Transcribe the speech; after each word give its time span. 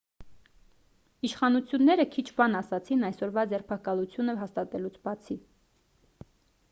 իշխանությունները 1.29 2.05
քիչ 2.15 2.25
բան 2.39 2.57
ասացին 2.61 3.05
այսօրվա 3.09 3.43
ձերբակալությունը 3.53 4.39
հաստատելուց 4.41 4.99
բացի 5.09 5.39